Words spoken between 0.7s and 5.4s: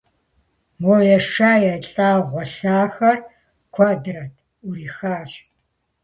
Мо еша-елӀауэ гъуэлъахэр, куэдрэт, Ӏурихащ.